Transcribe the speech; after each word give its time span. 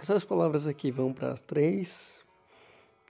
Essas 0.00 0.24
palavras 0.24 0.66
aqui 0.66 0.90
vão 0.90 1.12
para 1.12 1.30
as 1.30 1.42
três 1.42 2.24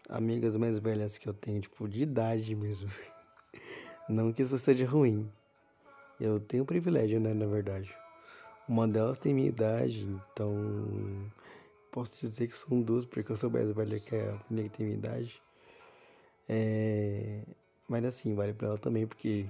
amigas 0.09 0.57
mais 0.57 0.77
velhas 0.81 1.17
que 1.17 1.29
eu 1.29 1.33
tenho, 1.33 1.61
tipo, 1.61 1.89
de 1.89 2.03
idade 2.03 2.53
mesmo. 2.53 2.91
Não 4.09 4.33
que 4.33 4.43
isso 4.43 4.59
seja 4.59 4.89
ruim. 4.89 5.31
Eu 6.21 6.41
tenho 6.41 6.65
privilégio, 6.65 7.21
né, 7.21 7.33
na 7.33 7.47
verdade. 7.47 7.95
Uma 8.69 8.89
delas 8.89 9.19
tem 9.19 9.33
minha 9.33 9.49
idade, 9.49 10.05
então 10.33 11.31
posso 11.93 12.21
dizer 12.27 12.49
que 12.49 12.57
são 12.57 12.83
duas, 12.83 13.05
porque 13.05 13.31
eu 13.31 13.37
sou 13.37 13.51
mais 13.51 13.71
velha 13.71 14.01
que 14.01 14.17
a 14.17 14.37
menina 14.51 14.69
que 14.69 14.77
tem 14.77 14.87
minha 14.87 14.99
idade. 14.99 15.41
É... 16.49 17.45
Mas 17.89 18.05
assim, 18.05 18.35
vale 18.35 18.53
pra 18.53 18.67
ela 18.67 18.79
também, 18.79 19.07
porque 19.07 19.47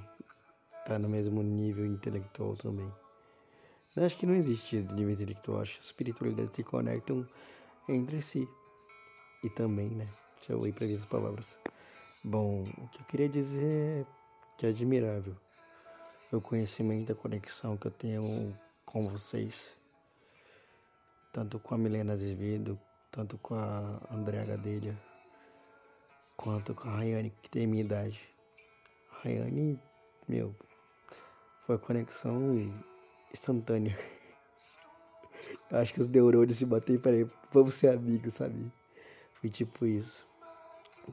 tá 0.85 0.99
no 0.99 1.09
mesmo 1.09 1.43
nível 1.43 1.87
intelectual 1.87 2.55
também. 2.57 2.93
Eu 3.97 4.05
acho 4.05 4.17
que 4.17 4.27
não 4.27 4.35
existe 4.35 4.77
nível 4.77 5.11
intelectual, 5.11 5.63
acho 5.63 5.75
que 5.75 5.81
as 5.81 5.87
espiritualidades 5.87 6.53
se 6.55 6.63
conectam 6.63 7.27
entre 7.89 8.23
si. 8.23 8.49
E 9.43 9.51
também, 9.51 9.89
né? 9.89 10.07
Deixa 10.37 10.53
eu 10.53 10.67
ir 10.67 10.73
para 10.73 10.87
essas 10.87 11.05
palavras. 11.07 11.59
Bom, 12.23 12.63
o 12.79 12.89
que 12.89 13.01
eu 13.01 13.05
queria 13.07 13.29
dizer 13.29 13.63
é 14.03 14.07
que 14.57 14.67
é 14.67 14.69
admirável 14.69 15.35
o 16.33 16.41
conhecimento, 16.41 17.11
a 17.11 17.15
conexão 17.15 17.77
que 17.77 17.87
eu 17.87 17.91
tenho 17.91 18.57
com 18.87 19.09
vocês, 19.09 19.73
tanto 21.33 21.59
com 21.59 21.75
a 21.75 21.79
Milena 21.79 22.13
Azevedo, 22.13 22.79
tanto 23.11 23.37
com 23.39 23.55
a 23.55 24.01
Andréa 24.11 24.45
Gadelha, 24.45 24.97
quanto 26.37 26.75
com 26.75 26.89
a 26.89 26.93
Rayane, 26.93 27.33
que 27.43 27.51
tem 27.51 27.67
minha 27.67 27.83
idade. 27.83 28.21
A 29.11 29.25
Rayane, 29.25 29.81
meu, 30.29 30.55
foi 31.67 31.75
a 31.75 31.79
conexão 31.79 32.55
instantânea. 33.33 33.99
Eu 35.71 35.79
acho 35.79 35.95
que 35.95 36.01
os 36.01 36.09
neurônios 36.09 36.59
se 36.59 36.67
batem 36.67 36.99
para 36.99 37.13
vamos 37.53 37.75
ser 37.75 37.89
amigos, 37.89 38.35
sabe? 38.35 38.71
Foi 39.35 39.49
tipo 39.49 39.87
isso. 39.87 40.27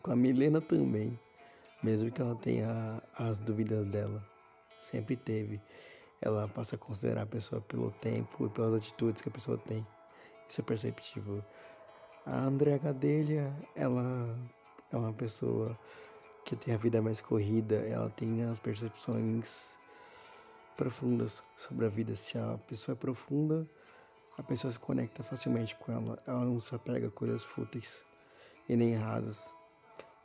Com 0.02 0.12
a 0.12 0.16
Milena 0.16 0.60
também. 0.60 1.18
Mesmo 1.84 2.12
que 2.12 2.22
ela 2.22 2.36
tenha 2.36 3.02
as 3.16 3.38
dúvidas 3.38 3.86
dela. 3.88 4.24
Sempre 4.80 5.16
teve. 5.16 5.62
Ela 6.20 6.48
passa 6.48 6.76
a 6.76 6.80
considerar 6.80 7.22
a 7.22 7.28
pessoa 7.28 7.62
pelo 7.62 7.92
tempo 7.92 8.48
e 8.48 8.50
pelas 8.50 8.74
atitudes 8.74 9.22
que 9.22 9.30
a 9.30 9.32
pessoa 9.32 9.58
tem. 9.58 9.86
Isso 10.50 10.62
é 10.62 10.64
perceptível. 10.64 11.44
A 12.26 12.40
Andrea 12.40 12.78
Gadelha, 12.78 13.54
ela 13.76 14.36
é 14.92 14.98
uma 14.98 15.14
pessoa 15.14 15.78
que 16.44 16.56
tem 16.56 16.74
a 16.74 16.78
vida 16.78 17.02
mais 17.02 17.22
corrida. 17.22 17.76
Ela 17.76 18.10
tem 18.10 18.44
as 18.44 18.60
percepções 18.60 19.77
profundas 20.78 21.42
sobre 21.58 21.88
a 21.88 21.90
vida. 21.90 22.16
Se 22.16 22.38
a 22.38 22.58
pessoa 22.68 22.96
é 22.96 22.98
profunda, 22.98 23.68
a 24.38 24.44
pessoa 24.44 24.72
se 24.72 24.78
conecta 24.78 25.24
facilmente 25.24 25.76
com 25.76 25.92
ela. 25.92 26.22
Ela 26.26 26.46
não 26.46 26.62
se 26.62 26.74
apega 26.74 27.08
a 27.08 27.12
coisas 27.12 27.44
fúteis 27.44 28.06
e 28.70 28.76
nem 28.76 28.94
rasas. 28.94 29.52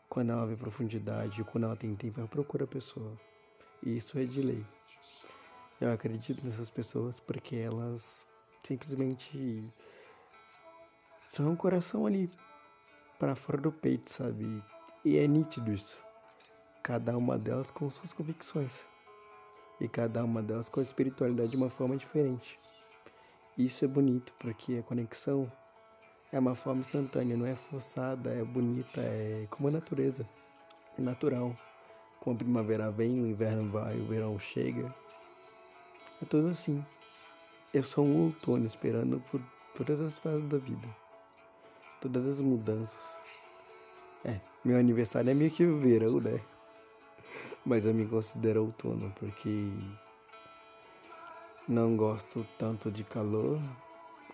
Quando 0.09 0.31
ela 0.31 0.47
vê 0.47 0.55
profundidade, 0.55 1.43
quando 1.45 1.65
ela 1.65 1.75
tem 1.75 1.97
tempo, 1.97 2.21
ela 2.21 2.29
procura 2.29 2.65
a 2.65 2.69
pessoa. 2.69 3.19
E 3.83 3.97
isso 3.97 4.19
é 4.19 4.25
de 4.25 4.43
lei. 4.43 4.65
Eu 5.81 5.91
acredito 5.91 6.45
nessas 6.47 6.71
pessoas 6.71 7.19
porque 7.19 7.57
elas 7.57 8.25
simplesmente 8.63 9.65
são 11.29 11.51
um 11.51 11.57
coração 11.57 12.07
ali 12.07 12.31
para 13.19 13.35
fora 13.35 13.59
do 13.59 13.73
peito, 13.73 14.11
sabe? 14.11 14.63
E 15.03 15.17
é 15.17 15.27
nítido 15.27 15.73
isso. 15.73 15.97
Cada 16.83 17.17
uma 17.17 17.39
delas 17.39 17.71
com 17.71 17.91
suas 17.91 18.13
convicções 18.13 18.92
e 19.83 19.89
cada 19.89 20.25
uma 20.25 20.41
delas 20.41 20.69
com 20.69 20.79
a 20.79 20.83
espiritualidade 20.83 21.51
de 21.51 21.57
uma 21.57 21.69
forma 21.69 21.97
diferente. 21.97 22.57
Isso 23.59 23.85
é 23.85 23.89
bonito, 23.89 24.33
porque 24.39 24.77
a 24.77 24.83
conexão 24.83 25.51
é 26.31 26.39
uma 26.39 26.55
forma 26.55 26.83
instantânea, 26.83 27.37
não 27.37 27.45
é 27.45 27.57
forçada, 27.57 28.31
é 28.31 28.45
bonita, 28.45 29.01
é 29.01 29.47
como 29.51 29.69
a 29.69 29.73
natureza, 29.73 30.27
natural. 30.97 31.57
Como 32.21 32.37
a 32.37 32.39
primavera 32.39 32.93
vem, 32.93 33.21
o 33.21 33.27
inverno 33.27 33.73
vai, 33.73 33.99
o 33.99 34.07
verão 34.07 34.39
chega. 34.39 34.95
É 36.23 36.25
tudo 36.27 36.49
assim. 36.51 36.85
Eu 37.75 37.83
sou 37.83 38.07
um 38.07 38.27
outono 38.27 38.65
esperando 38.65 39.21
por 39.33 39.43
todas 39.75 40.01
as 40.01 40.17
fases 40.21 40.49
da 40.49 40.59
vida, 40.59 40.89
todas 42.01 42.25
as 42.25 42.41
mudanças. 42.41 43.21
É, 44.25 44.41
meu 44.65 44.79
aniversário 44.79 45.31
é 45.31 45.35
meio 45.35 45.51
que 45.51 45.67
o 45.67 45.81
verão, 45.81 46.21
né? 46.21 46.39
Mas 47.65 47.85
eu 47.85 47.95
me 47.95 48.07
considero 48.07 48.65
outono 48.65 49.13
porque 49.19 49.71
não 51.69 51.97
gosto 51.97 52.45
tanto 52.59 52.91
de 52.91 53.05
calor, 53.05 53.61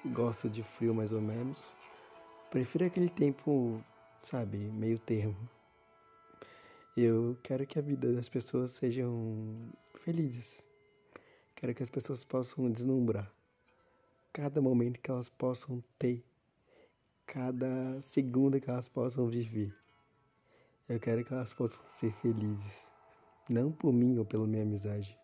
gosto 0.06 0.48
de 0.48 0.62
frio 0.62 0.94
mais 0.94 1.12
ou 1.12 1.20
menos. 1.20 1.62
Prefiro 2.50 2.86
aquele 2.86 3.10
tempo, 3.10 3.84
sabe, 4.22 4.56
meio 4.56 4.98
termo. 4.98 5.36
Eu 6.96 7.36
quero 7.42 7.66
que 7.66 7.78
a 7.78 7.82
vida 7.82 8.10
das 8.14 8.30
pessoas 8.30 8.70
sejam 8.70 9.70
felizes. 10.02 10.58
Quero 11.54 11.74
que 11.74 11.82
as 11.82 11.90
pessoas 11.90 12.24
possam 12.24 12.70
deslumbrar. 12.70 13.30
Cada 14.32 14.62
momento 14.62 14.98
que 15.00 15.10
elas 15.10 15.28
possam 15.28 15.84
ter. 15.98 16.24
Cada 17.26 18.00
segundo 18.00 18.58
que 18.58 18.70
elas 18.70 18.88
possam 18.88 19.26
viver. 19.26 19.76
Eu 20.88 20.98
quero 20.98 21.22
que 21.22 21.34
elas 21.34 21.52
possam 21.52 21.84
ser 21.86 22.12
felizes. 22.22 22.87
Não 23.48 23.72
por 23.72 23.92
mim 23.92 24.18
ou 24.18 24.26
pela 24.26 24.46
minha 24.46 24.62
amizade, 24.62 25.18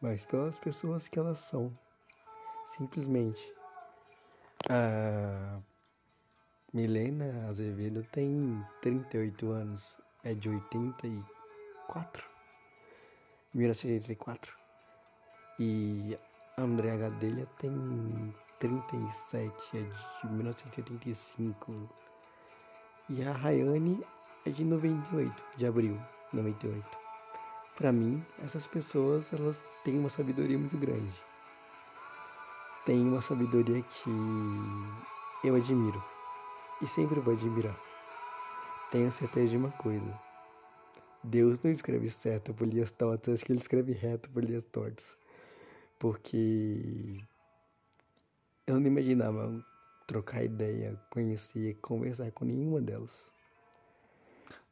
mas 0.00 0.24
pelas 0.24 0.58
pessoas 0.58 1.06
que 1.06 1.18
elas 1.18 1.38
são. 1.38 1.76
Simplesmente. 2.76 3.42
A 4.70 5.60
Milena 6.72 7.48
Azevedo 7.48 8.02
tem 8.10 8.64
38 8.80 9.50
anos, 9.50 9.98
é 10.24 10.34
de 10.34 10.48
84. 10.48 12.24
1984. 13.54 14.52
E 15.58 16.18
a 16.56 16.62
Andrea 16.62 16.96
Gadelha 16.96 17.46
tem 17.58 18.34
37, 18.60 19.78
é 19.78 20.26
de 20.26 20.32
1985. 20.32 21.88
E 23.10 23.22
a 23.24 23.32
Rayane 23.32 24.04
é 24.46 24.50
de 24.50 24.64
98, 24.64 25.44
de 25.56 25.66
abril 25.66 26.00
98. 26.32 27.07
Para 27.78 27.92
mim, 27.92 28.20
essas 28.44 28.66
pessoas 28.66 29.32
elas 29.32 29.64
têm 29.84 30.00
uma 30.00 30.08
sabedoria 30.08 30.58
muito 30.58 30.76
grande. 30.76 31.14
Tem 32.84 33.00
uma 33.00 33.22
sabedoria 33.22 33.80
que 33.82 34.10
eu 35.44 35.54
admiro 35.54 36.02
e 36.82 36.88
sempre 36.88 37.20
vou 37.20 37.34
admirar. 37.34 37.78
Tenho 38.90 39.12
certeza 39.12 39.50
de 39.50 39.56
uma 39.56 39.70
coisa. 39.70 40.20
Deus 41.22 41.62
não 41.62 41.70
escreve 41.70 42.10
certo 42.10 42.52
por 42.52 42.66
linhas 42.66 42.90
tortas, 42.90 43.34
acho 43.34 43.44
que 43.44 43.52
ele 43.52 43.60
escreve 43.60 43.92
reto 43.92 44.28
por 44.30 44.42
linhas 44.42 44.64
tortas. 44.64 45.16
Porque 46.00 47.20
eu 48.66 48.80
não 48.80 48.88
imaginava 48.88 49.64
trocar 50.04 50.42
ideia, 50.42 51.00
conhecer, 51.10 51.76
conversar 51.80 52.32
com 52.32 52.44
nenhuma 52.44 52.80
delas 52.80 53.37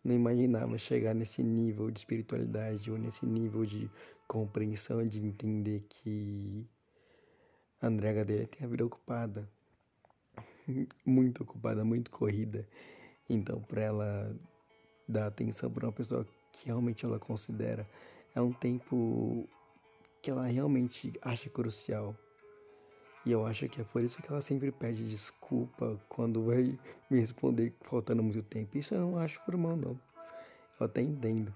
não 0.07 0.15
imaginava 0.15 0.79
chegar 0.79 1.15
nesse 1.15 1.43
nível 1.43 1.91
de 1.91 1.99
espiritualidade 1.99 2.91
ou 2.93 2.97
nesse 2.97 3.27
nível 3.27 3.67
de 3.67 3.91
compreensão, 4.29 5.05
de 5.05 5.19
entender 5.19 5.85
que 5.89 6.65
a 7.83 7.89
André 7.89 8.15
Gadelha 8.15 8.47
tem 8.47 8.65
a 8.65 8.71
vida 8.71 8.87
ocupada, 8.87 9.51
muito 11.05 11.43
ocupada, 11.43 11.85
muito 11.85 12.09
corrida. 12.13 12.69
Então, 13.29 13.61
para 13.63 13.83
ela 13.83 14.37
dar 15.09 15.27
atenção 15.27 15.69
para 15.71 15.87
uma 15.87 15.93
pessoa 15.93 16.25
que 16.53 16.67
realmente 16.67 17.05
ela 17.05 17.19
considera, 17.19 17.85
é 18.33 18.41
um 18.41 18.53
tempo 18.53 19.49
que 20.23 20.31
ela 20.31 20.47
realmente 20.47 21.13
acha 21.21 21.51
crucial. 21.51 22.17
E 23.27 23.33
eu 23.33 23.45
acho 23.45 23.69
que 23.69 23.81
é 23.81 23.85
por 23.85 24.01
isso 24.03 24.23
que 24.23 24.31
ela 24.31 24.41
sempre 24.41 24.71
pede 24.71 25.03
desculpa 25.09 26.01
quando 26.09 26.45
vai 26.45 26.79
me 27.11 27.19
responder 27.19 27.75
faltando 27.83 28.23
muito 28.23 28.41
tempo. 28.45 28.79
Isso 28.79 28.95
eu 28.95 29.01
não 29.01 29.19
acho 29.19 29.45
por 29.45 29.57
mal, 29.57 29.75
não. 29.75 29.99
Eu 30.79 30.87
até 30.87 31.01
entendo. 31.01 31.53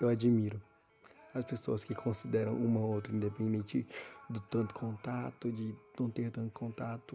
Eu 0.00 0.08
admiro 0.08 0.58
as 1.34 1.44
pessoas 1.44 1.84
que 1.84 1.94
consideram 1.94 2.54
uma 2.54 2.80
ou 2.80 2.94
outra 2.94 3.14
independente 3.14 3.86
do 4.30 4.40
tanto 4.40 4.74
contato, 4.74 5.52
de 5.52 5.74
não 6.00 6.08
ter 6.08 6.30
tanto 6.30 6.50
contato. 6.52 7.14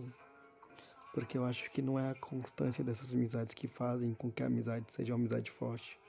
Porque 1.12 1.36
eu 1.36 1.44
acho 1.44 1.72
que 1.72 1.82
não 1.82 1.98
é 1.98 2.12
a 2.12 2.16
constância 2.16 2.84
dessas 2.84 3.12
amizades 3.12 3.56
que 3.56 3.68
fazem 3.68 4.14
com 4.14 4.32
que 4.32 4.44
a 4.44 4.46
amizade 4.46 4.86
seja 4.94 5.14
uma 5.14 5.20
amizade 5.22 5.50
forte. 5.50 6.00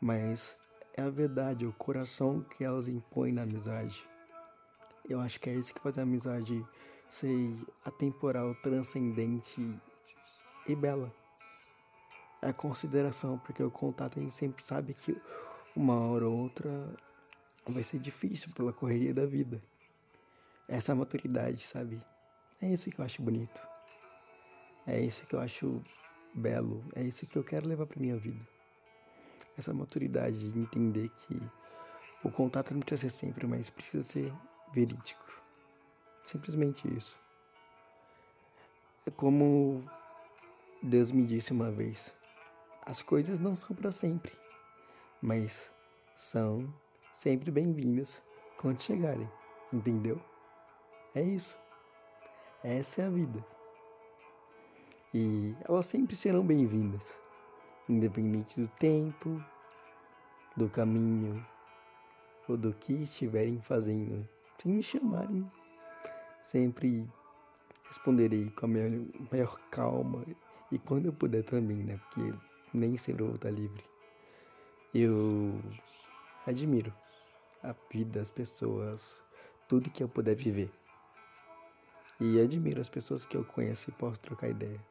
Mas 0.00 0.56
é 0.94 1.02
a 1.02 1.08
verdade, 1.08 1.64
o 1.64 1.72
coração 1.72 2.40
que 2.42 2.64
elas 2.64 2.88
impõem 2.88 3.32
na 3.32 3.42
amizade. 3.42 4.09
Eu 5.12 5.20
acho 5.20 5.40
que 5.40 5.50
é 5.50 5.54
isso 5.54 5.74
que 5.74 5.80
faz 5.80 5.98
a 5.98 6.02
amizade 6.02 6.64
ser 7.08 7.56
atemporal, 7.84 8.54
transcendente 8.62 9.76
e 10.68 10.74
bela. 10.76 11.12
É 12.40 12.50
a 12.50 12.52
consideração, 12.52 13.38
porque 13.38 13.62
o 13.62 13.70
contato 13.70 14.18
a 14.18 14.22
gente 14.22 14.34
sempre 14.34 14.64
sabe 14.64 14.94
que 14.94 15.20
uma 15.74 15.98
hora 16.00 16.28
ou 16.28 16.38
outra 16.38 16.70
vai 17.66 17.82
ser 17.82 17.98
difícil 17.98 18.52
pela 18.54 18.72
correria 18.72 19.12
da 19.12 19.26
vida. 19.26 19.60
Essa 20.68 20.94
maturidade, 20.94 21.66
sabe? 21.66 22.00
É 22.62 22.72
isso 22.72 22.88
que 22.88 23.00
eu 23.00 23.04
acho 23.04 23.20
bonito. 23.20 23.60
É 24.86 25.00
isso 25.00 25.26
que 25.26 25.34
eu 25.34 25.40
acho 25.40 25.82
belo, 26.32 26.84
é 26.94 27.02
isso 27.02 27.26
que 27.26 27.36
eu 27.36 27.42
quero 27.42 27.68
levar 27.68 27.86
para 27.86 28.00
minha 28.00 28.16
vida. 28.16 28.40
Essa 29.58 29.74
maturidade 29.74 30.52
de 30.52 30.58
entender 30.60 31.08
que 31.10 31.42
o 32.22 32.30
contato 32.30 32.72
não 32.72 32.80
precisa 32.80 33.10
ser 33.10 33.26
sempre, 33.26 33.46
mas 33.46 33.68
precisa 33.68 34.02
ser 34.02 34.32
verídico. 34.72 35.24
Simplesmente 36.22 36.86
isso. 36.96 37.18
É 39.06 39.10
como 39.10 39.84
Deus 40.82 41.10
me 41.10 41.24
disse 41.24 41.52
uma 41.52 41.70
vez: 41.70 42.14
as 42.86 43.02
coisas 43.02 43.38
não 43.38 43.56
são 43.56 43.74
para 43.74 43.90
sempre, 43.90 44.32
mas 45.20 45.70
são 46.16 46.72
sempre 47.12 47.50
bem-vindas 47.50 48.22
quando 48.56 48.82
chegarem, 48.82 49.30
entendeu? 49.72 50.20
É 51.14 51.22
isso. 51.22 51.58
Essa 52.62 53.02
é 53.02 53.06
a 53.06 53.10
vida. 53.10 53.44
E 55.12 55.56
elas 55.68 55.86
sempre 55.86 56.14
serão 56.14 56.46
bem-vindas, 56.46 57.04
independente 57.88 58.60
do 58.60 58.68
tempo, 58.68 59.42
do 60.56 60.68
caminho 60.68 61.44
ou 62.48 62.56
do 62.56 62.72
que 62.72 62.92
estiverem 62.92 63.60
fazendo. 63.60 64.28
Se 64.60 64.68
me 64.68 64.82
chamarem, 64.82 65.50
sempre 66.42 67.10
responderei 67.84 68.50
com 68.50 68.66
a 68.66 68.68
maior, 68.68 68.90
maior 69.32 69.58
calma 69.70 70.22
e 70.70 70.78
quando 70.78 71.06
eu 71.06 71.14
puder 71.14 71.42
também, 71.44 71.78
né? 71.78 71.96
Porque 71.96 72.34
nem 72.74 72.94
sempre 72.98 73.22
eu 73.22 73.28
vou 73.28 73.36
estar 73.36 73.48
livre. 73.48 73.82
Eu 74.94 75.58
admiro 76.46 76.92
a 77.62 77.74
vida, 77.90 78.20
as 78.20 78.30
pessoas, 78.30 79.22
tudo 79.66 79.88
que 79.88 80.02
eu 80.02 80.08
puder 80.10 80.34
viver. 80.34 80.70
E 82.20 82.38
admiro 82.38 82.82
as 82.82 82.90
pessoas 82.90 83.24
que 83.24 83.38
eu 83.38 83.44
conheço 83.46 83.88
e 83.88 83.94
posso 83.94 84.20
trocar 84.20 84.50
ideia. 84.50 84.84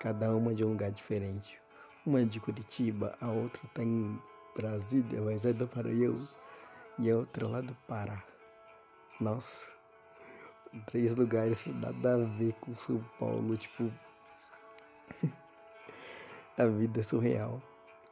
Cada 0.00 0.34
uma 0.34 0.54
de 0.54 0.64
um 0.64 0.70
lugar 0.70 0.90
diferente. 0.90 1.60
Uma 2.06 2.22
é 2.22 2.24
de 2.24 2.40
Curitiba, 2.40 3.14
a 3.20 3.30
outra 3.30 3.60
está 3.66 3.82
em 3.82 4.18
Brasília, 4.56 5.20
mas 5.20 5.44
é 5.44 5.52
do 5.52 5.68
Maranhão. 5.76 6.26
E 6.98 7.10
a 7.10 7.16
outra 7.18 7.46
lá 7.46 7.60
do 7.60 7.74
Pará. 7.86 8.24
Nossa, 9.20 9.66
três 10.86 11.16
lugares 11.16 11.66
nada 11.66 12.14
a 12.14 12.18
ver 12.38 12.54
com 12.60 12.76
São 12.76 13.04
Paulo, 13.18 13.56
tipo. 13.56 13.90
a 16.56 16.66
vida 16.66 17.00
é 17.00 17.02
surreal. 17.02 17.60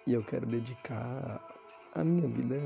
E 0.04 0.14
eu 0.14 0.24
quero 0.24 0.46
dedicar 0.46 1.40
a 1.94 2.04
minha 2.04 2.28
vida 2.28 2.60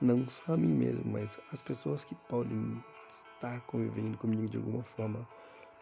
não 0.00 0.24
só 0.24 0.54
a 0.54 0.56
mim 0.56 0.72
mesmo, 0.72 1.04
mas 1.12 1.38
às 1.52 1.62
pessoas 1.62 2.04
que 2.04 2.16
podem 2.28 2.82
estar 3.08 3.60
convivendo 3.62 4.18
comigo 4.18 4.48
de 4.48 4.56
alguma 4.56 4.82
forma. 4.82 5.26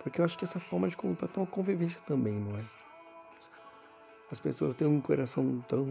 Porque 0.03 0.21
eu 0.21 0.25
acho 0.27 0.37
que 0.37 0.45
essa 0.45 0.61
forma 0.61 0.87
de 0.87 0.97
contato 0.99 1.39
é 1.39 1.41
uma 1.41 1.47
convivência 1.47 2.01
também, 2.07 2.35
não 2.35 2.59
é? 2.59 2.65
As 4.31 4.39
pessoas 4.39 4.77
têm 4.77 4.87
um 4.87 5.01
coração 5.01 5.65
tão 5.67 5.87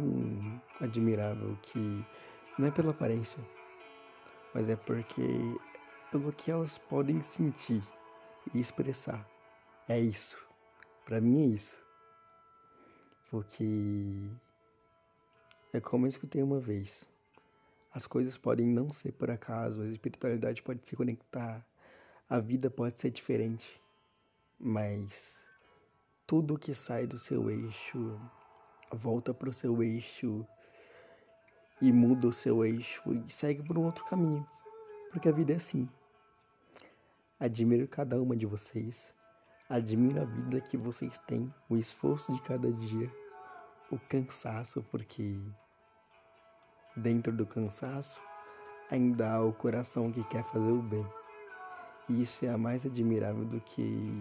admirável 0.79 1.57
que 1.63 2.05
não 2.59 2.67
é 2.67 2.71
pela 2.71 2.91
aparência, 2.91 3.43
mas 4.53 4.69
é 4.69 4.75
porque 4.75 5.21
pelo 6.11 6.33
que 6.33 6.49
elas 6.49 6.77
podem 6.77 7.21
sentir 7.21 7.83
e 8.53 8.59
expressar. 8.59 9.27
É 9.87 9.99
isso. 9.99 10.37
Para 11.05 11.21
mim 11.21 11.43
é 11.43 11.45
isso. 11.47 11.77
Porque 13.29 14.29
é 15.71 15.79
como 15.79 16.05
eu 16.05 16.09
escutei 16.09 16.41
uma 16.41 16.59
vez. 16.59 17.07
As 17.91 18.05
coisas 18.07 18.37
podem 18.37 18.67
não 18.67 18.91
ser 18.91 19.11
por 19.11 19.31
acaso, 19.31 19.81
a 19.81 19.87
espiritualidade 19.87 20.61
pode 20.61 20.87
se 20.87 20.95
conectar, 20.95 21.65
a 22.29 22.39
vida 22.39 22.69
pode 22.69 22.99
ser 22.99 23.09
diferente, 23.09 23.81
mas 24.59 25.39
tudo 26.27 26.59
que 26.59 26.75
sai 26.75 27.07
do 27.07 27.17
seu 27.17 27.49
eixo 27.49 28.19
volta 28.91 29.33
para 29.33 29.49
o 29.49 29.53
seu 29.53 29.81
eixo 29.81 30.45
e 31.81 31.91
muda 31.91 32.27
o 32.27 32.33
seu 32.33 32.63
eixo 32.63 33.01
e 33.11 33.31
segue 33.31 33.63
por 33.63 33.77
um 33.77 33.85
outro 33.85 34.05
caminho, 34.05 34.47
porque 35.11 35.27
a 35.27 35.31
vida 35.31 35.53
é 35.53 35.55
assim. 35.55 35.89
Admiro 37.39 37.87
cada 37.87 38.21
uma 38.21 38.35
de 38.35 38.45
vocês, 38.45 39.13
admiro 39.69 40.21
a 40.21 40.25
vida 40.25 40.59
que 40.59 40.75
vocês 40.75 41.19
têm, 41.19 41.53
o 41.69 41.77
esforço 41.77 42.33
de 42.33 42.41
cada 42.41 42.71
dia, 42.71 43.09
o 43.89 43.97
cansaço, 43.97 44.83
porque 44.91 45.39
Dentro 46.95 47.31
do 47.31 47.45
cansaço, 47.45 48.19
ainda 48.91 49.31
há 49.31 49.41
o 49.41 49.53
coração 49.53 50.11
que 50.11 50.23
quer 50.25 50.43
fazer 50.45 50.71
o 50.71 50.81
bem. 50.81 51.05
E 52.09 52.23
isso 52.23 52.45
é 52.45 52.57
mais 52.57 52.85
admirável 52.85 53.45
do 53.45 53.61
que 53.61 54.11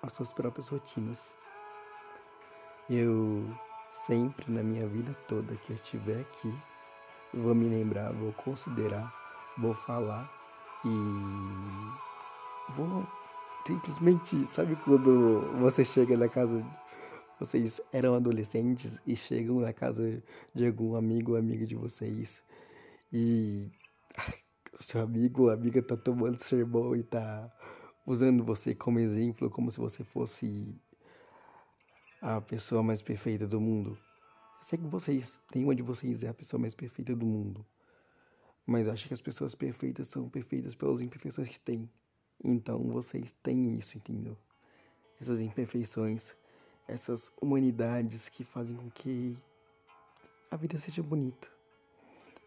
as 0.00 0.14
suas 0.14 0.32
próprias 0.32 0.68
rotinas. 0.68 1.36
Eu 2.88 3.44
sempre 3.90 4.50
na 4.50 4.62
minha 4.62 4.86
vida 4.86 5.12
toda 5.26 5.56
que 5.56 5.72
eu 5.72 5.76
estiver 5.76 6.20
aqui, 6.20 6.50
vou 7.34 7.54
me 7.54 7.68
lembrar, 7.68 8.10
vou 8.12 8.32
considerar, 8.32 9.12
vou 9.58 9.74
falar 9.74 10.32
e 10.86 12.07
vou 12.74 13.06
simplesmente, 13.66 14.46
sabe 14.46 14.76
quando 14.76 15.40
você 15.60 15.84
chega 15.84 16.16
na 16.16 16.28
casa 16.28 16.64
vocês 17.38 17.80
eram 17.92 18.14
adolescentes 18.14 19.00
e 19.06 19.14
chegam 19.14 19.60
na 19.60 19.72
casa 19.72 20.22
de 20.52 20.66
algum 20.66 20.96
amigo 20.96 21.32
ou 21.32 21.38
amiga 21.38 21.64
de 21.64 21.76
vocês 21.76 22.42
e 23.12 23.70
o 24.78 24.82
seu 24.82 25.00
amigo 25.02 25.44
ou 25.44 25.50
amiga 25.50 25.80
tá 25.80 25.96
tomando 25.96 26.36
sermão 26.38 26.96
e 26.96 27.02
tá 27.04 27.50
usando 28.04 28.42
você 28.42 28.74
como 28.74 28.98
exemplo, 28.98 29.48
como 29.50 29.70
se 29.70 29.78
você 29.78 30.02
fosse 30.02 30.74
a 32.20 32.40
pessoa 32.40 32.82
mais 32.82 33.02
perfeita 33.02 33.46
do 33.46 33.60
mundo. 33.60 33.90
Eu 34.60 34.64
sei 34.64 34.78
que 34.78 34.86
vocês, 34.86 35.40
nenhuma 35.54 35.74
de 35.74 35.82
vocês 35.82 36.24
é 36.24 36.28
a 36.28 36.34
pessoa 36.34 36.60
mais 36.60 36.74
perfeita 36.74 37.14
do 37.14 37.24
mundo. 37.24 37.64
Mas 38.66 38.88
acho 38.88 39.06
que 39.06 39.14
as 39.14 39.20
pessoas 39.20 39.54
perfeitas 39.54 40.08
são 40.08 40.28
perfeitas 40.28 40.74
pelas 40.74 41.00
imperfeições 41.00 41.48
que 41.48 41.60
têm. 41.60 41.88
Então 42.42 42.82
vocês 42.84 43.34
têm 43.42 43.76
isso, 43.76 43.96
entendeu? 43.96 44.36
Essas 45.20 45.40
imperfeições 45.40 46.36
essas 46.88 47.30
humanidades 47.40 48.30
que 48.30 48.42
fazem 48.42 48.74
com 48.74 48.90
que 48.90 49.36
a 50.50 50.56
vida 50.56 50.78
seja 50.78 51.02
bonita. 51.02 51.46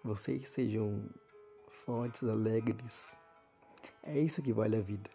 Vocês 0.03 0.49
sejam 0.49 1.07
fortes, 1.85 2.23
alegres. 2.23 3.15
É 4.01 4.19
isso 4.19 4.41
que 4.41 4.51
vale 4.51 4.75
a 4.75 4.81
vida. 4.81 5.09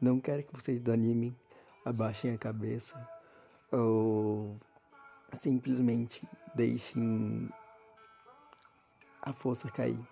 Não 0.00 0.20
quero 0.20 0.42
que 0.42 0.52
vocês 0.52 0.80
desanimem, 0.80 1.34
abaixem 1.84 2.32
a 2.32 2.38
cabeça 2.38 3.08
ou 3.70 4.58
simplesmente 5.32 6.28
deixem 6.52 7.48
a 9.22 9.32
força 9.32 9.70
cair. 9.70 10.04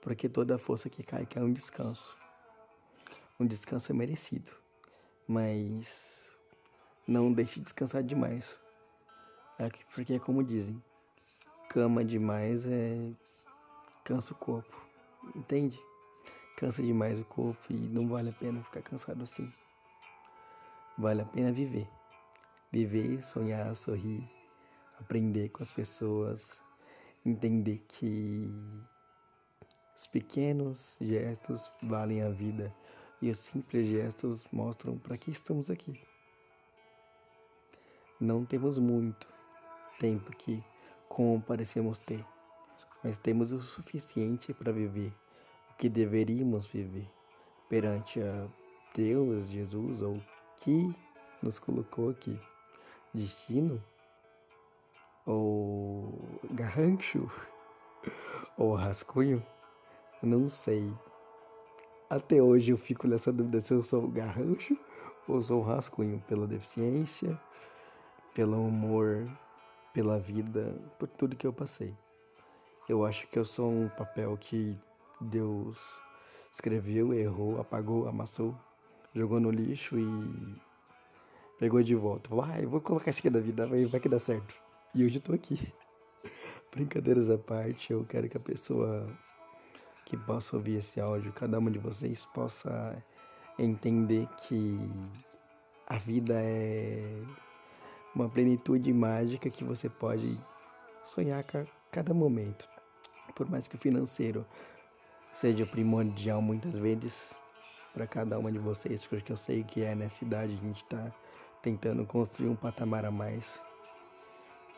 Porque 0.00 0.28
toda 0.28 0.58
força 0.58 0.90
que 0.90 1.04
cai 1.04 1.24
cai 1.24 1.44
um 1.44 1.52
descanso. 1.52 2.15
Um 3.38 3.46
descanso 3.46 3.92
é 3.92 3.94
merecido. 3.94 4.50
Mas 5.28 6.34
não 7.06 7.32
deixe 7.32 7.60
descansar 7.60 8.02
demais. 8.02 8.56
É 9.58 9.68
porque 9.94 10.14
é 10.14 10.18
como 10.18 10.42
dizem, 10.42 10.82
cama 11.68 12.04
demais 12.04 12.66
é 12.66 13.12
cansa 14.04 14.32
o 14.32 14.36
corpo, 14.36 14.80
entende? 15.34 15.78
Cansa 16.56 16.82
demais 16.82 17.20
o 17.20 17.24
corpo 17.24 17.60
e 17.70 17.74
não 17.74 18.08
vale 18.08 18.30
a 18.30 18.32
pena 18.32 18.62
ficar 18.62 18.82
cansado 18.82 19.22
assim. 19.22 19.52
Vale 20.96 21.22
a 21.22 21.26
pena 21.26 21.52
viver. 21.52 21.88
Viver, 22.72 23.22
sonhar, 23.22 23.74
sorrir, 23.76 24.26
aprender 24.98 25.50
com 25.50 25.62
as 25.62 25.72
pessoas, 25.72 26.62
entender 27.24 27.84
que 27.88 28.50
os 29.94 30.06
pequenos 30.06 30.96
gestos 31.00 31.70
valem 31.82 32.22
a 32.22 32.30
vida 32.30 32.74
e 33.20 33.30
os 33.30 33.38
simples 33.38 33.86
gestos 33.86 34.44
mostram 34.52 34.98
para 34.98 35.16
que 35.16 35.30
estamos 35.30 35.70
aqui. 35.70 36.00
Não 38.20 38.44
temos 38.44 38.78
muito 38.78 39.28
tempo 39.98 40.30
aqui 40.30 40.62
como 41.08 41.40
parecemos 41.40 41.98
ter, 41.98 42.24
mas 43.02 43.18
temos 43.18 43.52
o 43.52 43.58
suficiente 43.60 44.52
para 44.52 44.72
viver 44.72 45.12
o 45.70 45.74
que 45.76 45.88
deveríamos 45.88 46.66
viver 46.66 47.08
perante 47.68 48.20
a 48.20 48.48
Deus, 48.94 49.48
Jesus 49.48 50.02
ou 50.02 50.20
que 50.56 50.94
nos 51.42 51.58
colocou 51.58 52.10
aqui. 52.10 52.38
Destino? 53.12 53.82
Ou 55.24 56.40
garrancho? 56.50 57.30
Ou 58.56 58.74
rascunho? 58.74 59.44
Não 60.22 60.48
sei. 60.48 60.92
Até 62.08 62.40
hoje 62.40 62.72
eu 62.72 62.76
fico 62.76 63.08
nessa 63.08 63.32
dúvida 63.32 63.60
se 63.60 63.74
eu 63.74 63.82
sou 63.82 64.06
garrancho 64.08 64.76
ou 65.26 65.42
sou 65.42 65.60
rascunho 65.60 66.22
pela 66.28 66.46
deficiência 66.46 67.38
pelo 68.36 68.66
amor, 68.66 69.26
pela 69.94 70.18
vida, 70.18 70.78
por 70.98 71.08
tudo 71.08 71.34
que 71.34 71.46
eu 71.46 71.54
passei. 71.54 71.96
Eu 72.86 73.02
acho 73.02 73.26
que 73.28 73.38
eu 73.38 73.46
sou 73.46 73.72
um 73.72 73.88
papel 73.88 74.36
que 74.36 74.78
Deus 75.18 75.78
escreveu, 76.52 77.14
errou, 77.14 77.58
apagou, 77.58 78.06
amassou, 78.06 78.54
jogou 79.14 79.40
no 79.40 79.50
lixo 79.50 79.98
e 79.98 80.06
pegou 81.58 81.82
de 81.82 81.94
volta. 81.94 82.28
Falou, 82.28 82.44
ah, 82.44 82.60
eu 82.60 82.68
vou 82.68 82.78
colocar 82.78 83.08
isso 83.08 83.20
aqui 83.20 83.30
na 83.30 83.40
vida, 83.40 83.66
vai, 83.66 83.86
vai 83.86 83.98
que 83.98 84.08
dá 84.08 84.18
certo. 84.18 84.54
E 84.94 85.02
hoje 85.02 85.16
eu 85.16 85.22
tô 85.22 85.32
aqui. 85.32 85.72
Brincadeiras 86.70 87.30
à 87.30 87.38
parte, 87.38 87.90
eu 87.90 88.04
quero 88.04 88.28
que 88.28 88.36
a 88.36 88.40
pessoa 88.40 89.08
que 90.06 90.16
possa 90.16 90.56
ouvir 90.56 90.76
esse 90.76 91.00
áudio, 91.00 91.32
cada 91.32 91.58
um 91.58 91.70
de 91.70 91.78
vocês 91.78 92.24
possa 92.26 92.96
entender 93.58 94.26
que 94.38 94.78
a 95.88 95.98
vida 95.98 96.34
é 96.36 97.22
uma 98.14 98.28
plenitude 98.28 98.92
mágica 98.92 99.50
que 99.50 99.64
você 99.64 99.88
pode 99.88 100.40
sonhar 101.04 101.40
a 101.40 101.66
cada 101.90 102.14
momento. 102.14 102.68
Por 103.34 103.50
mais 103.50 103.66
que 103.66 103.74
o 103.74 103.78
financeiro 103.78 104.46
seja 105.32 105.66
primordial 105.66 106.40
muitas 106.40 106.78
vezes 106.78 107.34
para 107.92 108.06
cada 108.06 108.38
uma 108.38 108.50
de 108.52 108.58
vocês, 108.58 109.04
porque 109.04 109.32
eu 109.32 109.36
sei 109.36 109.64
que 109.64 109.82
é 109.82 109.94
nessa 109.94 110.24
idade 110.24 110.54
a 110.54 110.66
gente 110.66 110.82
está 110.84 111.12
tentando 111.62 112.06
construir 112.06 112.48
um 112.48 112.56
patamar 112.56 113.04
a 113.04 113.10
mais. 113.10 113.60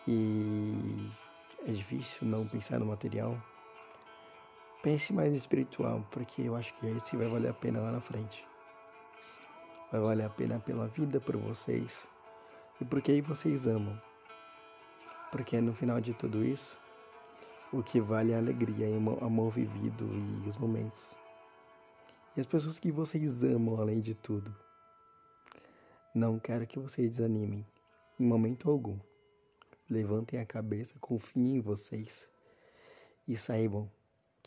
E 0.06 0.74
é 1.66 1.72
difícil 1.72 2.26
não 2.26 2.48
pensar 2.48 2.78
no 2.78 2.86
material. 2.86 3.36
Pense 4.88 5.12
mais 5.12 5.34
espiritual, 5.34 6.02
porque 6.10 6.40
eu 6.40 6.56
acho 6.56 6.72
que 6.72 6.86
esse 6.86 7.14
vai 7.14 7.28
valer 7.28 7.50
a 7.50 7.52
pena 7.52 7.78
lá 7.78 7.92
na 7.92 8.00
frente. 8.00 8.42
Vai 9.92 10.00
valer 10.00 10.24
a 10.24 10.30
pena 10.30 10.58
pela 10.58 10.88
vida, 10.88 11.20
por 11.20 11.36
vocês 11.36 12.08
e 12.80 12.86
porque 12.86 13.12
aí 13.12 13.20
vocês 13.20 13.66
amam. 13.66 14.00
Porque 15.30 15.60
no 15.60 15.74
final 15.74 16.00
de 16.00 16.14
tudo 16.14 16.42
isso, 16.42 16.74
o 17.70 17.82
que 17.82 18.00
vale 18.00 18.32
é 18.32 18.36
a 18.36 18.38
alegria 18.38 18.88
e 18.88 18.96
o 18.96 19.22
amor 19.22 19.50
vivido 19.50 20.08
e 20.42 20.48
os 20.48 20.56
momentos. 20.56 21.14
E 22.34 22.40
as 22.40 22.46
pessoas 22.46 22.78
que 22.78 22.90
vocês 22.90 23.44
amam 23.44 23.78
além 23.78 24.00
de 24.00 24.14
tudo. 24.14 24.56
Não 26.14 26.38
quero 26.38 26.66
que 26.66 26.78
vocês 26.78 27.10
desanimem, 27.10 27.66
em 28.18 28.24
momento 28.24 28.70
algum. 28.70 28.98
Levantem 29.90 30.40
a 30.40 30.46
cabeça, 30.46 30.94
confiem 30.98 31.56
em 31.56 31.60
vocês 31.60 32.26
e 33.28 33.36
saibam 33.36 33.86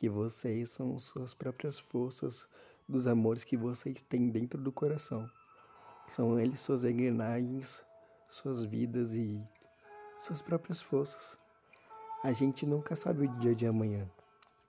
que 0.01 0.09
vocês 0.09 0.71
são 0.71 0.97
suas 0.97 1.35
próprias 1.35 1.77
forças 1.77 2.47
dos 2.89 3.05
amores 3.05 3.43
que 3.43 3.55
vocês 3.55 4.01
têm 4.09 4.29
dentro 4.29 4.59
do 4.59 4.71
coração. 4.71 5.29
São 6.07 6.39
eles 6.39 6.59
suas 6.59 6.83
engrenagens, 6.83 7.83
suas 8.27 8.63
vidas 8.63 9.13
e 9.13 9.39
suas 10.17 10.41
próprias 10.41 10.81
forças. 10.81 11.37
A 12.23 12.31
gente 12.31 12.65
nunca 12.65 12.95
sabe 12.95 13.27
o 13.27 13.37
dia 13.37 13.53
de 13.53 13.67
amanhã, 13.67 14.09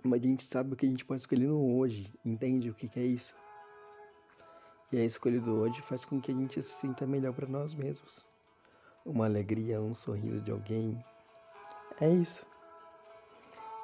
mas 0.02 0.20
a 0.20 0.26
gente 0.26 0.44
sabe 0.44 0.74
o 0.74 0.76
que 0.76 0.84
a 0.84 0.88
gente 0.90 1.06
pode 1.06 1.22
escolher 1.22 1.46
no 1.46 1.78
hoje, 1.78 2.12
entende 2.22 2.68
o 2.68 2.74
que, 2.74 2.86
que 2.86 3.00
é 3.00 3.06
isso? 3.06 3.34
E 4.92 4.98
a 4.98 5.04
escolha 5.06 5.40
do 5.40 5.54
hoje 5.54 5.80
faz 5.80 6.04
com 6.04 6.20
que 6.20 6.30
a 6.30 6.34
gente 6.34 6.62
se 6.62 6.72
sinta 6.72 7.06
melhor 7.06 7.32
para 7.32 7.48
nós 7.48 7.72
mesmos. 7.72 8.22
Uma 9.02 9.24
alegria, 9.24 9.80
um 9.80 9.94
sorriso 9.94 10.42
de 10.42 10.52
alguém. 10.52 11.02
É 11.98 12.10
isso. 12.10 12.51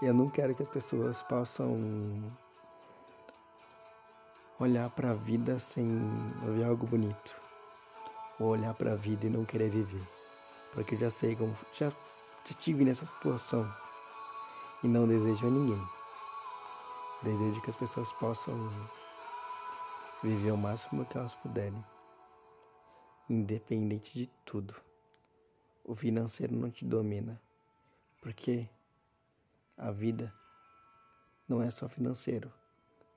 Eu 0.01 0.15
não 0.15 0.31
quero 0.31 0.55
que 0.55 0.63
as 0.63 0.69
pessoas 0.69 1.23
possam 1.25 1.77
olhar 4.61 4.89
para 4.91 5.11
a 5.11 5.15
vida 5.15 5.59
sem 5.59 5.89
ver 6.55 6.65
algo 6.65 6.87
bonito. 6.87 7.43
Ou 8.39 8.49
olhar 8.49 8.75
para 8.75 8.93
a 8.93 8.97
vida 8.97 9.27
e 9.27 9.31
não 9.31 9.45
querer 9.45 9.71
viver. 9.71 10.07
Porque 10.73 10.95
eu 10.95 11.01
já 11.01 11.11
sei 11.11 11.35
como 11.35 11.53
já 11.73 11.91
já 12.45 12.55
tive 12.55 12.85
nessa 12.85 13.05
situação 13.05 13.69
e 14.83 14.89
não 14.89 15.07
desejo 15.09 15.49
a 15.49 15.51
ninguém. 15.51 15.89
Desejo 17.23 17.61
que 17.61 17.71
as 17.71 17.77
pessoas 17.77 18.13
possam 18.15 18.71
viver 20.23 20.53
o 20.53 20.57
máximo 20.57 21.05
que 21.05 21.19
elas 21.19 21.35
puderem, 21.35 21.85
independente 23.29 24.15
de 24.15 24.27
tudo. 24.45 24.75
O 25.85 25.95
financeiro 25.95 26.55
não 26.57 26.71
te 26.71 26.85
domina, 26.85 27.41
porque 28.23 28.69
a 29.79 29.91
vida 29.91 30.33
não 31.49 31.63
é 31.63 31.71
só 31.71 31.89
financeiro, 31.89 32.53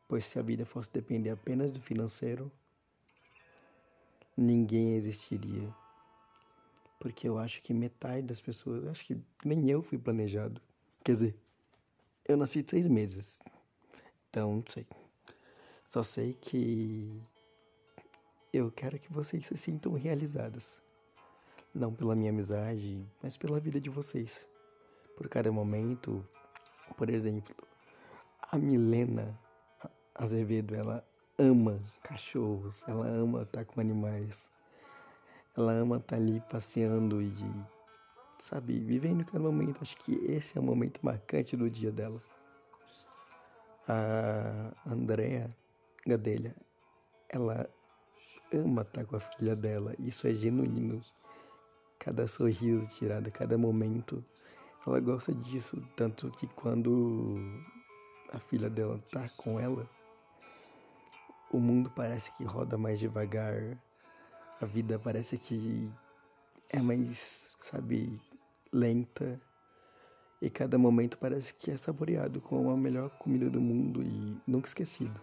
pois 0.08 0.24
se 0.24 0.40
a 0.40 0.42
vida 0.42 0.66
fosse 0.66 0.90
depender 0.92 1.32
apenas 1.32 1.72
do 1.72 1.82
financeiro, 1.82 2.50
ninguém 4.38 4.94
existiria 4.94 5.74
porque 7.02 7.28
eu 7.28 7.40
acho 7.40 7.64
que 7.64 7.74
metade 7.74 8.22
das 8.22 8.40
pessoas, 8.40 8.86
acho 8.86 9.04
que 9.04 9.20
nem 9.44 9.68
eu 9.72 9.82
fui 9.82 9.98
planejado. 9.98 10.62
Quer 11.04 11.14
dizer, 11.14 11.36
eu 12.28 12.38
nasci 12.38 12.62
de 12.62 12.70
seis 12.70 12.88
meses. 12.88 13.42
Então, 14.30 14.58
não 14.58 14.64
sei. 14.70 14.86
Só 15.84 16.04
sei 16.04 16.36
que 16.40 17.20
eu 18.54 18.72
quero 18.72 19.00
que 19.00 19.12
vocês 19.12 19.48
se 19.48 19.58
sintam 19.58 19.94
realizadas. 19.94 20.80
Não 21.74 21.92
pela 21.92 22.16
minha 22.16 22.30
amizade, 22.30 23.04
mas 23.24 23.36
pela 23.36 23.60
vida 23.60 23.82
de 23.82 23.90
vocês. 23.90 24.46
Por 25.18 25.28
cada 25.28 25.52
momento. 25.52 26.24
Por 26.98 27.10
exemplo, 27.10 27.56
a 28.52 28.58
Milena 28.58 29.38
Azevedo, 30.16 30.76
ela 30.76 31.04
ama 31.38 31.80
cachorros, 32.04 32.84
ela 32.88 33.08
ama 33.08 33.44
estar 33.44 33.66
com 33.66 33.82
animais. 33.82 34.48
Ela 35.58 35.74
ama 35.74 35.98
estar 35.98 36.16
ali 36.16 36.42
passeando 36.50 37.22
e, 37.22 37.34
sabe, 38.40 38.80
vivendo 38.80 39.26
cada 39.26 39.40
momento. 39.40 39.80
Acho 39.82 39.98
que 39.98 40.14
esse 40.26 40.58
é 40.58 40.62
o 40.62 40.64
momento 40.64 41.00
marcante 41.02 41.58
do 41.58 41.70
dia 41.70 41.92
dela. 41.92 42.22
A 43.88 44.74
Andrea 44.86 45.56
Gadelha, 46.06 46.56
ela 47.30 47.70
ama 48.54 48.84
estar 48.84 49.06
com 49.06 49.16
a 49.16 49.20
filha 49.20 49.56
dela. 49.56 49.96
Isso 50.00 50.28
é 50.28 50.34
genuíno. 50.34 51.04
Cada 52.00 52.28
sorriso 52.28 52.88
tirado, 52.88 53.32
cada 53.32 53.58
momento. 53.58 54.24
Ela 54.86 55.00
gosta 55.00 55.34
disso, 55.34 55.82
tanto 55.96 56.32
que 56.32 56.48
quando 56.48 57.38
a 58.34 58.40
filha 58.40 58.70
dela 58.70 59.00
tá 59.12 59.30
com 59.38 59.60
ela, 59.60 59.88
o 61.52 61.60
mundo 61.60 61.92
parece 61.92 62.32
que 62.34 62.44
roda 62.44 62.78
mais 62.78 63.00
devagar 63.00 63.78
a 64.62 64.66
vida 64.66 65.00
parece 65.00 65.40
que 65.40 65.92
é 66.70 66.80
mais, 66.80 67.50
sabe, 67.60 68.22
lenta. 68.72 69.42
E 70.40 70.50
cada 70.50 70.78
momento 70.78 71.18
parece 71.18 71.54
que 71.56 71.72
é 71.72 71.78
saboreado 71.78 72.40
com 72.40 72.70
a 72.72 72.78
melhor 72.78 73.10
comida 73.12 73.50
do 73.50 73.60
mundo 73.60 74.04
e 74.04 74.40
nunca 74.46 74.68
esquecido. 74.68 75.20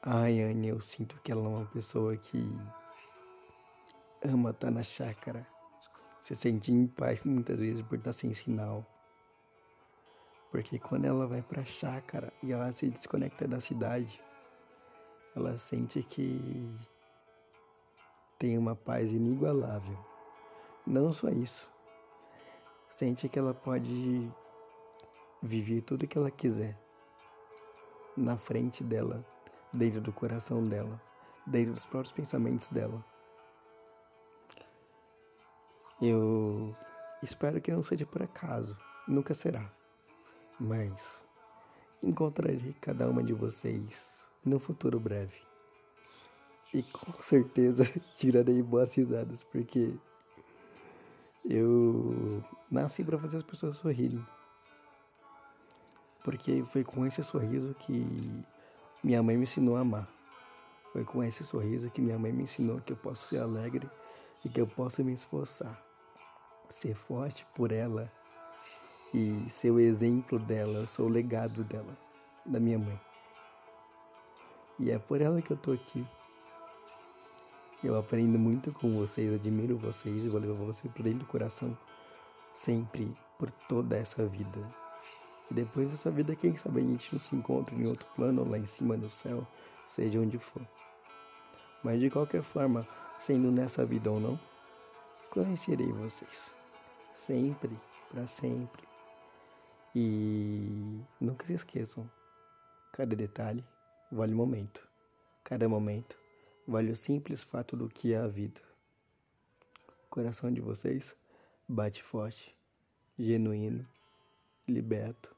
Ai, 0.00 0.40
Anne, 0.42 0.68
eu 0.68 0.80
sinto 0.80 1.20
que 1.22 1.32
ela 1.32 1.44
é 1.44 1.48
uma 1.48 1.66
pessoa 1.66 2.16
que 2.16 2.38
ama 4.24 4.50
estar 4.50 4.70
na 4.70 4.82
chácara, 4.82 5.46
se 6.24 6.34
sente 6.34 6.72
em 6.72 6.86
paz 6.86 7.22
muitas 7.22 7.60
vezes 7.60 7.82
por 7.82 7.98
estar 7.98 8.14
sem 8.14 8.32
sinal. 8.32 8.82
Porque 10.50 10.78
quando 10.78 11.04
ela 11.04 11.26
vai 11.26 11.42
pra 11.42 11.66
chácara 11.66 12.32
e 12.42 12.50
ela 12.50 12.72
se 12.72 12.88
desconecta 12.88 13.46
da 13.46 13.60
cidade, 13.60 14.22
ela 15.36 15.58
sente 15.58 16.02
que 16.02 16.74
tem 18.38 18.56
uma 18.56 18.74
paz 18.74 19.12
inigualável. 19.12 19.98
Não 20.86 21.12
só 21.12 21.28
isso, 21.28 21.70
sente 22.88 23.28
que 23.28 23.38
ela 23.38 23.52
pode 23.52 24.26
viver 25.42 25.82
tudo 25.82 26.08
que 26.08 26.16
ela 26.16 26.30
quiser 26.30 26.74
na 28.16 28.38
frente 28.38 28.82
dela, 28.82 29.22
dentro 29.70 30.00
do 30.00 30.10
coração 30.10 30.66
dela, 30.66 30.98
dentro 31.46 31.74
dos 31.74 31.84
próprios 31.84 32.12
pensamentos 32.12 32.66
dela. 32.68 33.04
Eu 36.00 36.76
espero 37.22 37.60
que 37.60 37.70
não 37.70 37.82
seja 37.82 38.04
por 38.04 38.22
acaso, 38.22 38.76
nunca 39.06 39.32
será, 39.32 39.70
mas 40.58 41.22
encontrarei 42.02 42.74
cada 42.80 43.08
uma 43.08 43.22
de 43.22 43.32
vocês 43.32 44.18
no 44.44 44.58
futuro 44.58 44.98
breve. 45.00 45.36
E 46.72 46.82
com 46.82 47.22
certeza 47.22 47.84
tirarei 48.18 48.60
boas 48.62 48.92
risadas, 48.94 49.44
porque 49.44 49.94
eu 51.44 52.42
nasci 52.70 53.04
para 53.04 53.18
fazer 53.18 53.36
as 53.36 53.42
pessoas 53.44 53.76
sorrirem. 53.76 54.24
Porque 56.24 56.64
foi 56.64 56.82
com 56.82 57.06
esse 57.06 57.22
sorriso 57.22 57.74
que 57.74 58.44
minha 59.02 59.22
mãe 59.22 59.36
me 59.36 59.44
ensinou 59.44 59.76
a 59.76 59.80
amar. 59.80 60.08
Foi 60.92 61.04
com 61.04 61.22
esse 61.22 61.44
sorriso 61.44 61.90
que 61.90 62.00
minha 62.00 62.18
mãe 62.18 62.32
me 62.32 62.44
ensinou 62.44 62.80
que 62.80 62.92
eu 62.92 62.96
posso 62.96 63.28
ser 63.28 63.38
alegre 63.38 63.88
e 64.44 64.48
que 64.48 64.60
eu 64.60 64.66
posso 64.66 65.02
me 65.04 65.12
esforçar, 65.12 65.83
ser 66.74 66.94
forte 66.94 67.46
por 67.54 67.70
ela 67.70 68.10
e 69.12 69.48
ser 69.48 69.70
o 69.70 69.78
exemplo 69.78 70.38
dela, 70.38 70.80
eu 70.80 70.86
sou 70.86 71.06
o 71.06 71.08
legado 71.08 71.62
dela, 71.62 71.96
da 72.44 72.58
minha 72.58 72.78
mãe. 72.78 73.00
E 74.78 74.90
é 74.90 74.98
por 74.98 75.20
ela 75.20 75.40
que 75.40 75.52
eu 75.52 75.56
tô 75.56 75.72
aqui. 75.72 76.04
Eu 77.82 77.96
aprendo 77.98 78.38
muito 78.38 78.72
com 78.72 78.98
vocês, 78.98 79.32
admiro 79.32 79.76
vocês 79.76 80.26
vou 80.26 80.40
levar 80.40 80.54
vocês 80.54 80.92
para 80.92 81.04
dentro 81.04 81.20
do 81.20 81.26
coração 81.26 81.76
sempre, 82.52 83.14
por 83.38 83.50
toda 83.50 83.96
essa 83.96 84.26
vida. 84.26 84.60
E 85.50 85.54
depois 85.54 85.90
dessa 85.90 86.10
vida, 86.10 86.34
quem 86.34 86.56
sabe 86.56 86.80
a 86.80 86.84
gente 86.84 87.12
não 87.12 87.20
se 87.20 87.36
encontra 87.36 87.74
em 87.74 87.86
outro 87.86 88.08
plano, 88.16 88.48
lá 88.48 88.58
em 88.58 88.66
cima 88.66 88.96
no 88.96 89.10
céu, 89.10 89.46
seja 89.84 90.18
onde 90.18 90.38
for. 90.38 90.62
Mas 91.82 92.00
de 92.00 92.10
qualquer 92.10 92.42
forma, 92.42 92.86
sendo 93.18 93.50
nessa 93.50 93.84
vida 93.84 94.10
ou 94.10 94.18
não, 94.18 94.40
conhecerei 95.30 95.92
vocês. 95.92 96.53
Sempre, 97.14 97.70
para 98.10 98.26
sempre. 98.26 98.82
E 99.94 101.00
nunca 101.20 101.46
se 101.46 101.54
esqueçam, 101.54 102.10
cada 102.92 103.14
detalhe 103.14 103.64
vale 104.10 104.34
o 104.34 104.36
momento. 104.36 104.86
Cada 105.42 105.68
momento 105.68 106.18
vale 106.66 106.90
o 106.90 106.96
simples 106.96 107.42
fato 107.42 107.76
do 107.76 107.88
que 107.88 108.12
é 108.12 108.18
a 108.18 108.26
vida. 108.26 108.60
O 110.06 110.08
coração 110.10 110.52
de 110.52 110.60
vocês 110.60 111.16
bate 111.68 112.02
forte, 112.02 112.54
genuíno, 113.18 113.86
liberto 114.66 115.34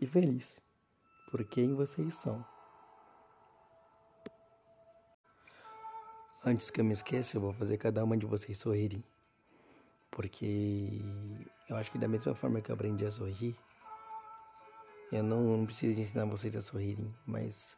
e 0.00 0.06
feliz 0.06 0.60
por 1.30 1.44
quem 1.44 1.74
vocês 1.74 2.14
são. 2.14 2.44
Antes 6.44 6.70
que 6.70 6.80
eu 6.80 6.84
me 6.84 6.92
esqueça, 6.92 7.36
eu 7.36 7.40
vou 7.40 7.52
fazer 7.52 7.76
cada 7.78 8.04
uma 8.04 8.16
de 8.16 8.24
vocês 8.24 8.58
sorrirem. 8.58 9.02
Porque 10.10 11.00
eu 11.68 11.76
acho 11.76 11.90
que 11.90 11.98
da 11.98 12.08
mesma 12.08 12.34
forma 12.34 12.60
que 12.60 12.70
eu 12.70 12.74
aprendi 12.74 13.04
a 13.04 13.10
sorrir, 13.10 13.56
eu 15.12 15.22
não, 15.22 15.58
não 15.58 15.66
preciso 15.66 16.00
ensinar 16.00 16.24
vocês 16.24 16.54
a 16.56 16.60
sorrirem, 16.60 17.14
mas 17.26 17.76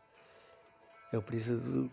eu 1.12 1.22
preciso 1.22 1.90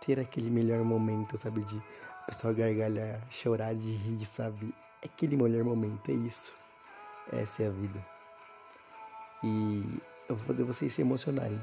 ter 0.00 0.20
aquele 0.20 0.50
melhor 0.50 0.84
momento, 0.84 1.36
sabe? 1.36 1.62
De 1.64 1.82
a 2.22 2.26
pessoa 2.26 2.52
gargalhar, 2.52 3.20
chorar 3.30 3.74
de 3.74 3.92
rir, 3.92 4.24
sabe? 4.24 4.74
Aquele 5.04 5.36
melhor 5.36 5.64
momento, 5.64 6.10
é 6.10 6.14
isso. 6.14 6.52
Essa 7.32 7.64
é 7.64 7.66
a 7.68 7.70
vida. 7.70 8.06
E 9.42 10.00
eu 10.28 10.36
vou 10.36 10.46
fazer 10.46 10.64
vocês 10.64 10.92
se 10.92 11.02
emocionarem. 11.02 11.60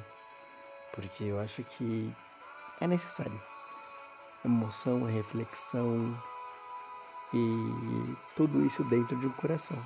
Porque 0.94 1.24
eu 1.24 1.40
acho 1.40 1.64
que 1.64 2.14
é 2.80 2.88
necessário. 2.88 3.42
Emoção, 4.46 5.04
reflexão 5.04 6.18
e 7.34 8.16
tudo 8.36 8.64
isso 8.64 8.84
dentro 8.84 9.20
de 9.20 9.26
um 9.26 9.32
coração. 9.32 9.82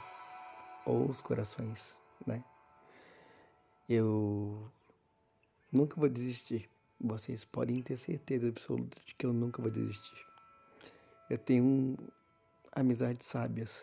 Ou 0.85 1.09
os 1.09 1.21
corações, 1.21 1.97
né? 2.25 2.43
Eu 3.87 4.69
nunca 5.71 5.95
vou 5.95 6.09
desistir. 6.09 6.69
Vocês 6.99 7.45
podem 7.45 7.81
ter 7.81 7.95
certeza 7.95 8.49
absoluta 8.49 8.97
de 9.05 9.15
que 9.15 9.25
eu 9.25 9.31
nunca 9.31 9.61
vou 9.61 9.71
desistir. 9.71 10.25
Eu 11.29 11.37
tenho 11.37 11.97
amizades 12.71 13.25
sábias, 13.27 13.81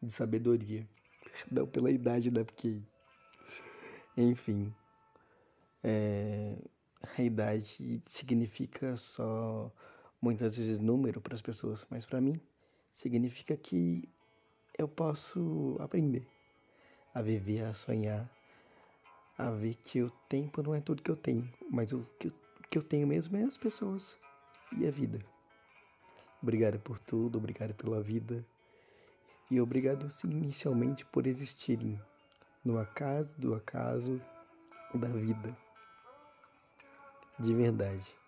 de 0.00 0.12
sabedoria. 0.12 0.86
Não 1.50 1.66
pela 1.66 1.90
idade, 1.90 2.30
né? 2.30 2.44
Porque. 2.44 2.80
Enfim. 4.16 4.72
É, 5.82 6.56
a 7.16 7.22
idade 7.22 8.02
significa 8.06 8.96
só 8.96 9.72
muitas 10.20 10.56
vezes 10.56 10.78
número 10.78 11.20
para 11.20 11.34
as 11.34 11.40
pessoas, 11.40 11.86
mas 11.88 12.04
para 12.04 12.20
mim 12.20 12.34
significa 12.92 13.56
que 13.56 14.08
eu 14.78 14.88
posso 14.88 15.76
aprender 15.80 16.26
a 17.14 17.22
viver, 17.22 17.64
a 17.64 17.74
sonhar, 17.74 18.30
a 19.36 19.50
ver 19.50 19.74
que 19.74 20.02
o 20.02 20.10
tempo 20.28 20.62
não 20.62 20.74
é 20.74 20.80
tudo 20.80 21.02
que 21.02 21.10
eu 21.10 21.16
tenho, 21.16 21.48
mas 21.70 21.92
o 21.92 22.06
que, 22.18 22.32
que 22.70 22.78
eu 22.78 22.82
tenho 22.82 23.06
mesmo 23.06 23.36
é 23.36 23.42
as 23.42 23.56
pessoas 23.56 24.16
e 24.76 24.86
a 24.86 24.90
vida. 24.90 25.18
Obrigado 26.42 26.78
por 26.78 26.98
tudo, 26.98 27.38
obrigado 27.38 27.74
pela 27.74 28.00
vida 28.00 28.44
e 29.50 29.60
obrigado 29.60 30.08
inicialmente 30.24 31.04
por 31.04 31.26
existirem 31.26 32.00
no 32.64 32.78
acaso 32.78 33.30
do 33.38 33.54
acaso 33.54 34.20
da 34.94 35.08
vida. 35.08 35.56
De 37.38 37.54
verdade. 37.54 38.19